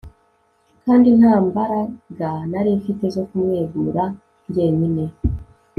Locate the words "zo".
3.15-3.23